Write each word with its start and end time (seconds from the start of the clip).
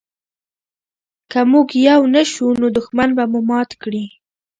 که 1.31 1.39
موږ 1.51 1.67
یو 1.89 2.01
نه 2.13 2.23
شو 2.31 2.47
نو 2.59 2.67
دښمن 2.77 3.09
به 3.17 3.23
مو 3.31 3.39
مات 3.49 3.69
کړي. 3.81 4.05